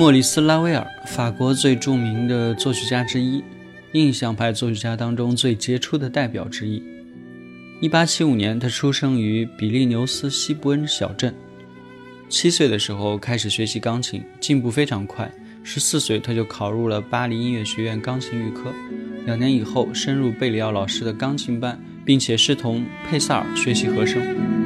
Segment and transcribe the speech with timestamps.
[0.00, 3.44] 莫里斯·拉威尔，法国最著名的作曲家之一，
[3.92, 6.82] 印象派作曲家当中最杰出的代表之一。
[7.82, 11.34] 1875年，他出生于比利牛斯西布恩小镇。
[12.30, 15.30] 七岁的时候开始学习钢琴，进步非常快。
[15.62, 18.72] 十四岁，他就考入了巴黎音乐学院钢琴预科。
[19.26, 24.59] 两年以后，升入贝里奥老师的钢琴班，并且师同佩萨尔学习和声。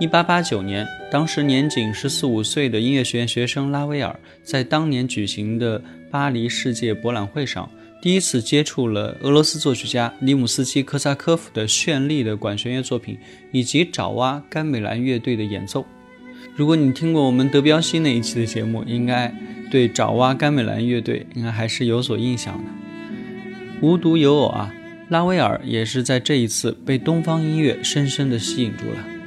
[0.00, 7.70] 一八八九年，当时年仅十四五岁的音乐学院学生拉威尔，在当年举行的巴黎世界博览会上，
[8.00, 13.18] 第一次接触了俄罗斯作曲家里姆斯基科萨科夫的绚丽的管弦乐作品，
[13.52, 15.84] 以及爪哇甘美兰乐队的演奏。
[16.56, 19.30] 如果你听过我们德彪西那一期的节目，应该
[19.70, 22.70] 对爪哇甘美兰乐队应该还是有所印象的。
[23.82, 24.74] 无独有偶啊，
[25.10, 29.19] 拉威尔也是在这一次被东方音乐深深地吸引住了。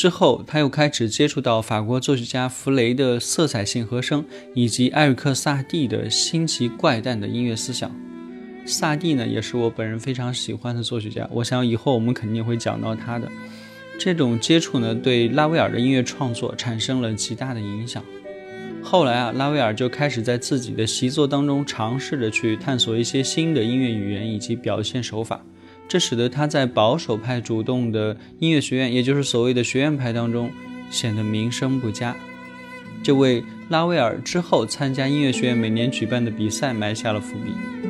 [0.00, 4.24] 之后，他又开始接触到法国作曲家弗雷的色彩性和声，
[4.54, 7.94] 以及埃里克萨蒂的新奇怪诞的音乐思想。
[8.64, 13.30] 萨蒂呢，也是我本人非常喜欢的作曲家，我想以后我们肯定会讲到他的。
[13.98, 18.02] 这种接触呢，对拉威尔的音乐创作产生了极大的影响。
[18.82, 25.44] 后来啊，拉威尔就开始在自己的习作当中尝试着去探索一些新的音乐语言以及表现手法。
[25.90, 30.48] 这使得他在保守派主动的音乐学院，也就是所谓的学院派当中，
[30.88, 32.14] 显得名声不佳，
[33.02, 37.89] 这为拉威尔之后参加音乐学院每年举办的比赛埋下了伏笔。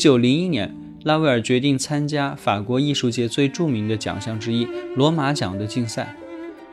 [0.00, 0.74] 九零一年，
[1.04, 4.66] 拉威尔决定参加法国艺术界最著名的奖项之一——
[4.96, 6.16] 罗马奖的竞赛。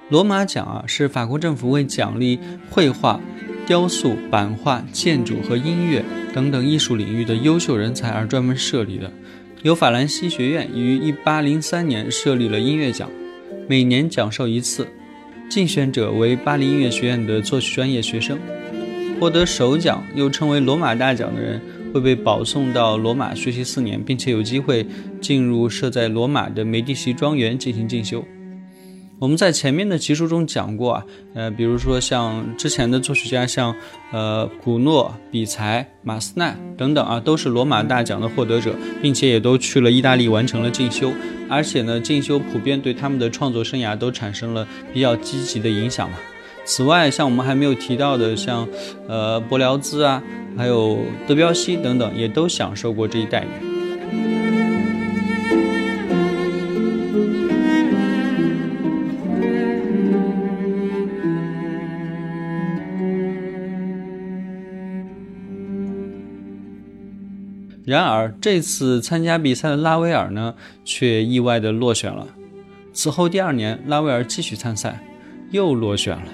[0.08, 2.40] 罗马奖啊，是法国政府为奖励
[2.70, 3.20] 绘画、
[3.66, 6.02] 雕塑、版画、建筑和音乐
[6.34, 9.12] 等等艺术领域的优秀人才而专门设立的。
[9.62, 13.10] 由法兰西学院于一八零三年设立了音乐奖，
[13.68, 14.88] 每年奖授一次。
[15.50, 18.40] 竞选者为巴黎音乐学院的作曲专业学生。
[19.20, 21.60] 获得首奖，又称为罗马大奖的人。
[21.98, 24.86] 会被保送到罗马学习四年，并且有机会
[25.20, 28.24] 进入设在罗马的梅蒂奇庄园进行进修。
[29.20, 31.04] 我们在前面的集数中讲过啊，
[31.34, 33.74] 呃，比如说像之前的作曲家，像
[34.12, 41.12] 呃古诺、比才、马斯奈等等啊，都是罗马大奖的获得者，并且也都去了意大利完成了进修，
[41.50, 46.18] 而且呢，进修普遍对他们的创作生涯都产生了比较积极的影响嘛。
[46.70, 48.68] 此外，像我们还没有提到的，像，
[49.08, 50.22] 呃，柏辽兹啊，
[50.58, 53.48] 还有德彪西等等，也都享受过这一待遇。
[67.86, 70.54] 然而，这次参加比赛的拉威尔呢，
[70.84, 72.28] 却意外的落选了。
[72.92, 75.02] 此后第二年，拉威尔继续参赛，
[75.52, 76.28] 又落选了。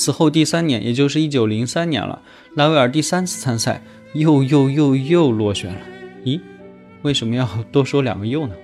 [0.00, 2.22] 此后第三年，也就是一九零三年了，
[2.54, 5.80] 拉威尔第三次参赛，又又又又落选了。
[6.24, 6.40] 咦，
[7.02, 8.54] 为什么要多说两个又呢？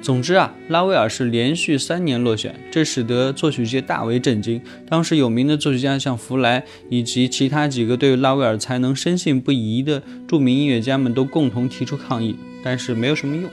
[0.00, 4.62] 总之啊，拉威尔是连续三年落选，这使得作曲界大为震惊。
[4.88, 13.50] 当时有名的作曲家像弗莱以及其他几个对拉威尔才能深信不疑的著名音乐家们都共同提出抗议，但是没有什么用。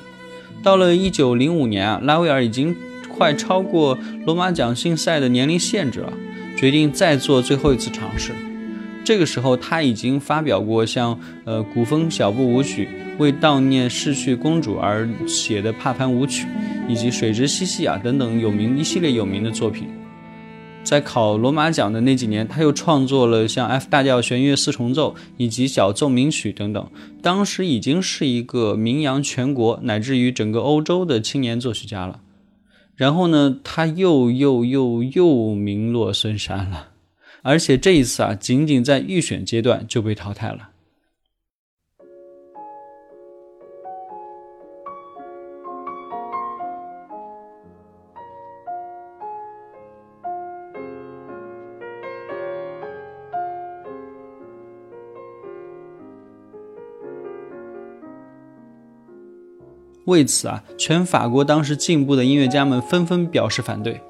[0.62, 2.76] 到了一九零五年啊，拉威尔已经
[3.10, 3.98] 快超过
[4.28, 6.14] 罗马奖竞赛的年龄限制了，
[6.64, 8.32] 决定再做最后一次尝试。
[9.04, 12.88] 这个时候，他已经发表过像呃古风小步舞曲、
[13.18, 16.48] 为悼念逝去公主而写的帕潘舞曲，
[16.88, 19.90] 以及水之嬉戏啊等等有名一系列有名的作品。
[20.86, 26.90] 在考罗马奖的那几年，他又创作了像 F 大调弦乐四重奏以及小奏鸣曲等等。
[27.22, 32.22] 当时已经是一个名扬全国乃至于整个欧洲的青年作曲家了。
[32.96, 36.90] 然后呢，他又又又又名落孙山了。
[37.42, 40.70] 而且这一次啊，仅仅在预选阶段就被淘汰了。
[60.06, 64.02] 为此啊，全法国当时进步的音乐家们纷纷表示反对。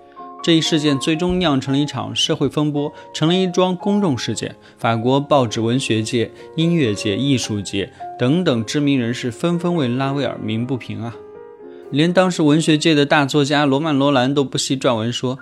[0.42, 4.54] 这一事件最终酿成了一场社会风波，成了一桩公众事件。
[4.78, 11.16] 法国报纸、文学界、音乐界、艺术界等等知名人士纷纷为拉威尔鸣不平啊！
[11.92, 15.40] 连当时文学界的大作家罗曼·罗兰都不惜撰文说：“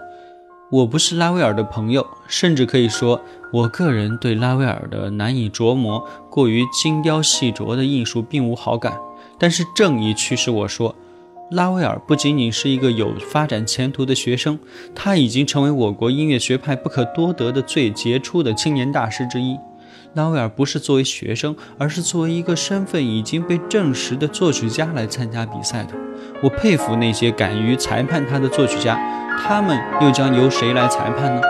[0.70, 3.22] 我不是拉威尔的朋友，甚至可以说，
[3.52, 8.94] 我个人对拉威尔的难以琢磨、过于精雕细琢的艺术并无好感。
[9.42, 10.96] 但是正义驱使我说。”
[11.52, 14.58] 拉威尔不仅仅是一个有发展前途的学生，
[14.96, 19.58] 他已经成为我国音乐学派不可多得的最杰出的青年大师之一。
[20.14, 25.94] 拉威尔不是作为学生，而是作为一个身份已经被证实的作曲家来参加比赛的。
[26.42, 28.96] 我佩服那些敢于裁判他的作曲家，
[29.44, 31.42] 他们又将由谁来裁判呢？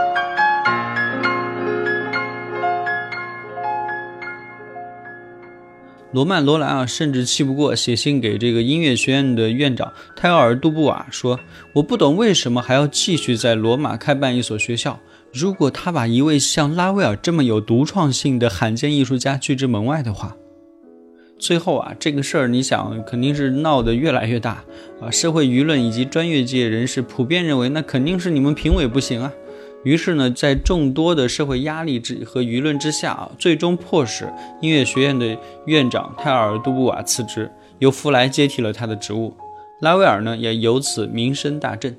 [6.13, 11.39] 罗曼·罗兰啊，甚至气不过，写信给这个音乐学院的院长泰奥尔·杜布瓦说
[11.73, 14.99] ：“我不懂为什么还要继续在罗马开办一所学校。
[15.33, 20.35] 如果他把一位像拉威尔这么有独创性的罕见艺术家拒之门外的话。”
[21.39, 24.63] 最后啊，这个事儿你想，肯定是闹得越来越大
[25.01, 25.09] 啊！
[25.09, 29.31] 社会舆论以及专业界人士普遍认为，那肯定是你们评委不行啊。
[29.83, 34.31] 于是呢，在众多的社会压力之和舆论之下啊，最终迫使
[34.61, 35.35] 音乐学院的
[35.65, 39.35] 院长泰尔·杜布瓦辞职，由弗莱接替了他的职务。
[39.79, 41.97] 拉威尔呢，也由此名声大振。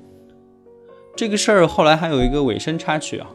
[1.15, 3.27] 这个事儿后来还有一个尾声插曲啊，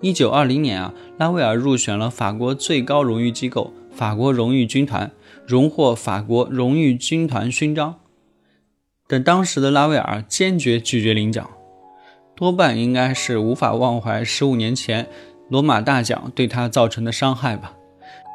[0.00, 5.10] 一九二零年啊，拉威尔入选了法国最高荣誉机构法国荣誉军团，
[5.46, 7.96] 荣获法国荣誉军团勋章。
[9.06, 11.50] 但当时的拉威尔坚决拒绝领奖。
[12.40, 15.06] 多半应该是无法忘怀十五年前
[15.50, 17.74] 罗马大奖对他造成的伤害吧。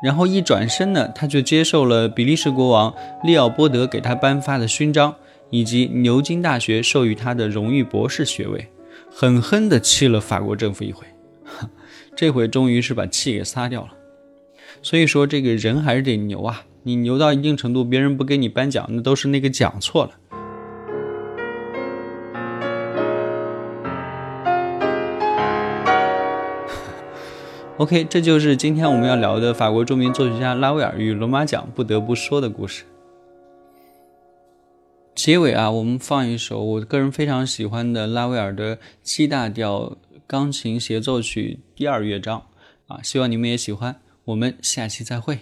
[0.04, 2.94] 然后一转身呢，他就接受了比利时国王
[3.24, 5.16] 利奥波德给他颁发的勋章，
[5.50, 8.68] 以及牛津大学授予他的荣誉博士学位，
[9.10, 11.08] 狠狠地气了法国政府一回。
[12.16, 13.90] 这回终于是把气给撒掉了。
[14.84, 16.64] 所以说，这个人还是得牛啊！
[16.84, 20.12] 你牛到一定程度，别人不给你颁奖，那都是那个奖错了。
[27.78, 32.86] OK，这就是今天我们要聊的法国著名作曲家拉威尔与罗马奖不得不说的故事。
[35.14, 42.44] 结尾啊，我们放一首我个人非常喜欢的拉威尔的七大调钢琴协奏曲第二乐章
[42.88, 43.98] 啊，希望你们也喜欢。
[44.24, 45.40] 我们下期再会。